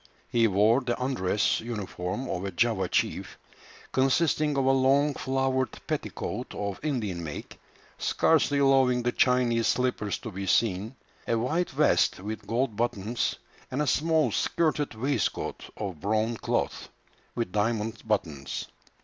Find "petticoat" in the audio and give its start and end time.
5.85-6.55